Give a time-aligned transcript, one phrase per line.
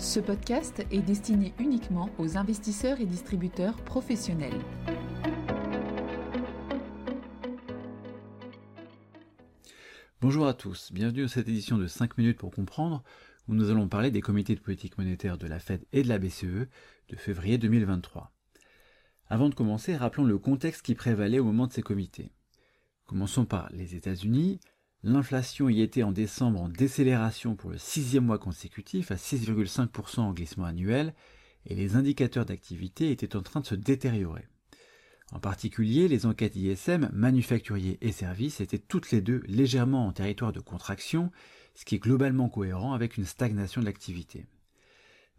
[0.00, 4.58] Ce podcast est destiné uniquement aux investisseurs et distributeurs professionnels.
[10.22, 13.04] Bonjour à tous, bienvenue dans cette édition de 5 minutes pour comprendre
[13.46, 16.18] où nous allons parler des comités de politique monétaire de la Fed et de la
[16.18, 16.66] BCE
[17.10, 18.32] de février 2023.
[19.28, 22.32] Avant de commencer, rappelons le contexte qui prévalait au moment de ces comités.
[23.04, 24.60] Commençons par les États-Unis,
[25.02, 30.32] L'inflation y était en décembre en décélération pour le sixième mois consécutif à 6,5% en
[30.32, 31.14] glissement annuel
[31.64, 34.46] et les indicateurs d'activité étaient en train de se détériorer.
[35.32, 40.52] En particulier, les enquêtes ISM, manufacturiers et services, étaient toutes les deux légèrement en territoire
[40.52, 41.30] de contraction,
[41.74, 44.46] ce qui est globalement cohérent avec une stagnation de l'activité.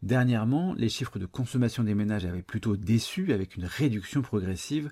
[0.02, 4.92] Dernièrement, les chiffres de consommation des ménages avaient plutôt déçu avec une réduction progressive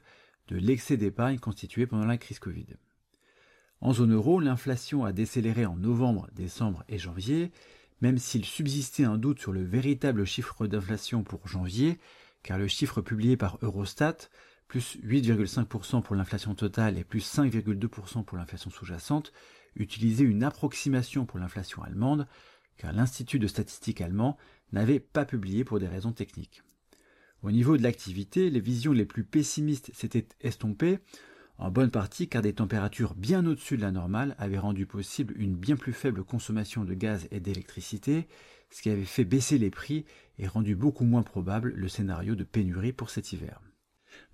[0.49, 2.67] de l'excès d'épargne constitué pendant la crise Covid.
[3.81, 7.51] En zone euro, l'inflation a décéléré en novembre, décembre et janvier,
[8.01, 11.97] même s'il subsistait un doute sur le véritable chiffre d'inflation pour janvier,
[12.43, 14.17] car le chiffre publié par Eurostat,
[14.67, 19.31] plus 8,5% pour l'inflation totale et plus 5,2% pour l'inflation sous-jacente,
[19.75, 22.27] utilisait une approximation pour l'inflation allemande,
[22.77, 24.37] car l'Institut de statistique allemand
[24.71, 26.63] n'avait pas publié pour des raisons techniques.
[27.41, 30.99] Au niveau de l'activité, les visions les plus pessimistes s'étaient estompées,
[31.59, 35.55] en bonne partie car des températures bien au-dessus de la normale avaient rendu possible une
[35.55, 38.27] bien plus faible consommation de gaz et d'électricité,
[38.71, 40.05] ce qui avait fait baisser les prix
[40.37, 43.61] et rendu beaucoup moins probable le scénario de pénurie pour cet hiver.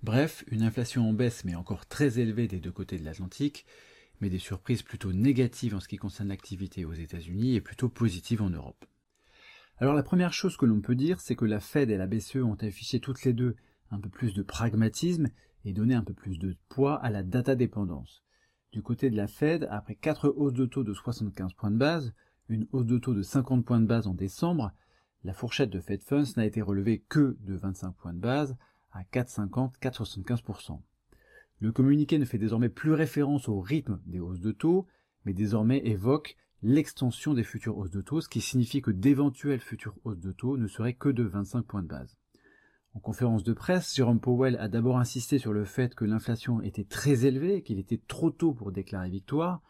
[0.04, 3.66] Bref, une inflation en baisse mais encore très élevée des deux côtés de l'Atlantique,
[4.20, 8.40] mais des surprises plutôt négatives en ce qui concerne l'activité aux États-Unis et plutôt positives
[8.40, 8.84] en Europe.
[9.78, 12.36] Alors la première chose que l'on peut dire, c'est que la Fed et la BCE
[12.36, 13.56] ont affiché toutes les deux
[13.90, 15.28] un peu plus de pragmatisme
[15.66, 18.22] et donner un peu plus de poids à la data dépendance.
[18.72, 22.14] Du côté de la Fed, après quatre hausses de taux de 75 points de base,
[22.48, 24.72] une hausse de taux de 50 points de base en décembre,
[25.24, 28.56] la fourchette de Fed Funds n'a été relevée que de 25 points de base
[28.92, 30.80] à 4,50-4,75%.
[31.58, 34.86] Le communiqué ne fait désormais plus référence au rythme des hausses de taux,
[35.24, 39.96] mais désormais évoque l'extension des futures hausses de taux, ce qui signifie que d'éventuelles futures
[40.04, 42.16] hausses de taux ne seraient que de 25 points de base.
[42.96, 46.82] En conférence de presse, Jérôme Powell a d'abord insisté sur le fait que l'inflation était
[46.82, 49.60] très élevée, qu'il était trop tôt pour déclarer victoire,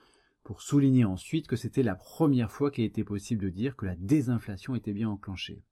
[0.44, 3.97] pour souligner ensuite que c'était la première fois qu'il était possible de dire que la
[3.97, 5.65] désinflation était bien enclenchée.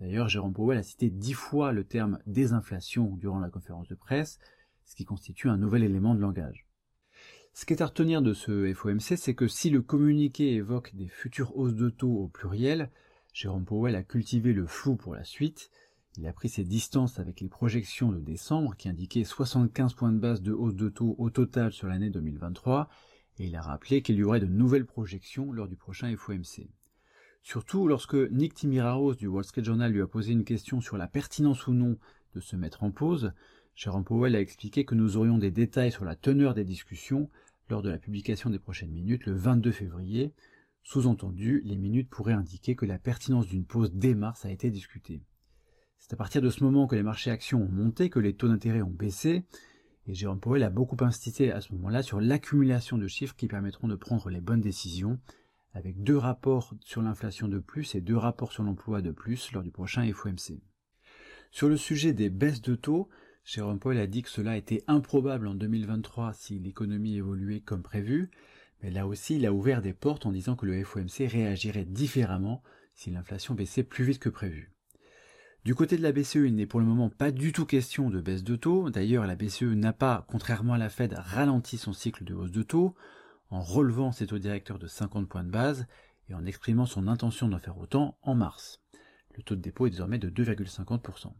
[0.00, 4.40] D'ailleurs, Jérôme Powell a cité dix fois le terme désinflation durant la conférence de presse,
[4.84, 6.66] ce qui constitue un nouvel élément de langage.
[7.54, 11.08] Ce qui est à retenir de ce FOMC, c'est que si le communiqué évoque des
[11.08, 12.90] futures hausses de taux au pluriel,
[13.32, 15.70] Jérôme Powell a cultivé le flou pour la suite,
[16.16, 20.18] il a pris ses distances avec les projections de décembre qui indiquaient 75 points de
[20.18, 22.88] base de hausse de taux au total sur l'année 2023
[23.38, 26.68] et il a rappelé qu'il y aurait de nouvelles projections lors du prochain FOMC.
[27.42, 31.06] Surtout lorsque Nick Timiraos du Wall Street Journal lui a posé une question sur la
[31.06, 31.96] pertinence ou non
[32.34, 33.32] de se mettre en pause,
[33.74, 37.30] Jérôme Powell a expliqué que nous aurions des détails sur la teneur des discussions
[37.70, 40.34] lors de la publication des prochaines minutes le 22 février.
[40.82, 45.22] Sous-entendu, les minutes pourraient indiquer que la pertinence d'une pause dès mars a été discutée.
[46.00, 48.48] C'est à partir de ce moment que les marchés actions ont monté, que les taux
[48.48, 49.44] d'intérêt ont baissé,
[50.06, 53.86] et Jérôme Powell a beaucoup insisté à ce moment-là sur l'accumulation de chiffres qui permettront
[53.86, 55.20] de prendre les bonnes décisions,
[55.72, 59.62] avec deux rapports sur l'inflation de plus et deux rapports sur l'emploi de plus lors
[59.62, 60.60] du prochain FOMC.
[61.52, 63.08] Sur le sujet des baisses de taux,
[63.44, 68.30] Jérôme Powell a dit que cela était improbable en 2023 si l'économie évoluait comme prévu,
[68.82, 72.62] mais là aussi il a ouvert des portes en disant que le FOMC réagirait différemment
[72.94, 74.72] si l'inflation baissait plus vite que prévu.
[75.62, 78.18] Du côté de la BCE, il n'est pour le moment pas du tout question de
[78.22, 78.88] baisse de taux.
[78.88, 82.62] D'ailleurs, la BCE n'a pas, contrairement à la Fed, ralenti son cycle de hausse de
[82.62, 82.94] taux
[83.50, 85.86] en relevant ses taux directeurs de 50 points de base
[86.30, 88.80] et en exprimant son intention d'en faire autant en mars.
[89.36, 91.34] Le taux de dépôt est désormais de 2,50%.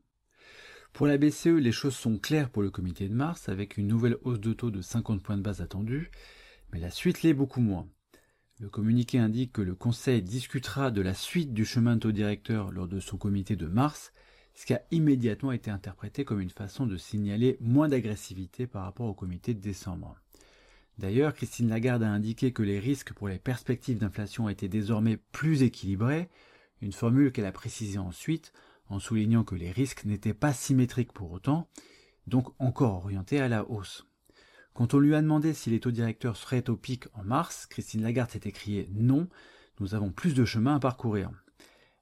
[0.92, 4.18] Pour la BCE, les choses sont claires pour le comité de mars avec une nouvelle
[4.22, 6.10] hausse de taux de 50 points de base attendue,
[6.72, 7.88] mais la suite l'est beaucoup moins.
[8.60, 12.70] Le communiqué indique que le Conseil discutera de la suite du chemin de taux directeur
[12.70, 14.12] lors de son comité de mars,
[14.54, 19.06] ce qui a immédiatement été interprété comme une façon de signaler moins d'agressivité par rapport
[19.06, 20.14] au comité de décembre.
[20.98, 25.62] D'ailleurs, Christine Lagarde a indiqué que les risques pour les perspectives d'inflation étaient désormais plus
[25.62, 26.28] équilibrés,
[26.82, 28.52] une formule qu'elle a précisée ensuite
[28.90, 31.70] en soulignant que les risques n'étaient pas symétriques pour autant,
[32.26, 34.09] donc encore orientés à la hausse.
[34.74, 38.02] Quand on lui a demandé si les taux directeurs seraient au pic en mars, Christine
[38.02, 39.28] Lagarde s'est écrié non,
[39.80, 41.30] nous avons plus de chemin à parcourir.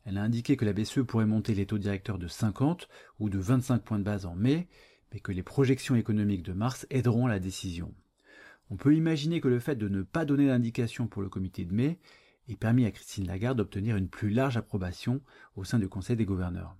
[0.04, 2.88] Elle a indiqué que la BCE pourrait monter les taux directeurs de 50
[3.18, 4.68] ou de 25 points de base en mai,
[5.12, 7.94] mais que les projections économiques de mars aideront la décision.
[8.70, 11.74] On peut imaginer que le fait de ne pas donner d'indication pour le comité de
[11.74, 11.98] mai
[12.48, 15.20] et permis à Christine Lagarde d'obtenir une plus large approbation
[15.56, 16.76] au sein du Conseil des gouverneurs.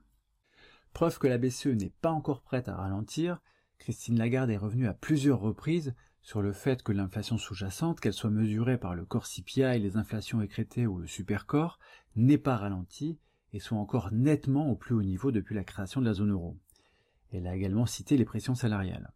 [0.92, 3.40] Preuve que la BCE n'est pas encore prête à ralentir,
[3.78, 8.30] Christine Lagarde est revenue à plusieurs reprises sur le fait que l'inflation sous-jacente, qu'elle soit
[8.30, 11.78] mesurée par le corps CPI, les inflations écrétées ou le supercorps,
[12.16, 13.18] n'est pas ralentie
[13.52, 16.58] et soit encore nettement au plus haut niveau depuis la création de la zone euro.
[17.32, 19.12] Elle a également cité les pressions salariales.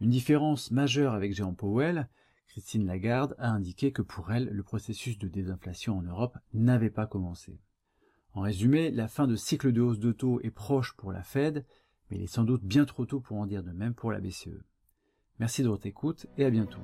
[0.00, 2.08] Une différence majeure avec Jérôme Powell,
[2.48, 7.06] Christine Lagarde a indiqué que pour elle, le processus de désinflation en Europe n'avait pas
[7.06, 7.60] commencé.
[8.32, 11.64] En résumé, la fin de cycle de hausse de taux est proche pour la Fed,
[12.10, 14.20] mais il est sans doute bien trop tôt pour en dire de même pour la
[14.20, 14.48] BCE.
[15.38, 16.80] Merci de votre écoute et à bientôt.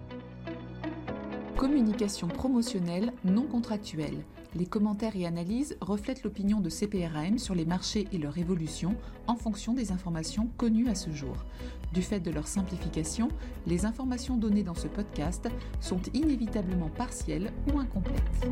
[1.56, 4.24] Communication promotionnelle non contractuelle.
[4.54, 8.94] Les commentaires et analyses reflètent l'opinion de CPRAM sur les marchés et leur évolution
[9.26, 11.44] en fonction des informations connues à ce jour.
[11.92, 13.28] Du fait de leur simplification,
[13.66, 15.48] les informations données dans ce podcast
[15.80, 18.48] sont inévitablement partielles ou incomplètes.